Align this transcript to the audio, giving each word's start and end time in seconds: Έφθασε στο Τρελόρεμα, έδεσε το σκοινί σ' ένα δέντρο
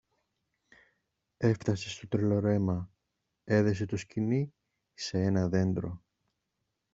Έφθασε 1.37 1.89
στο 1.89 2.07
Τρελόρεμα, 2.07 2.91
έδεσε 3.43 3.85
το 3.85 3.97
σκοινί 3.97 4.53
σ' 4.93 5.13
ένα 5.13 5.49
δέντρο 5.49 6.01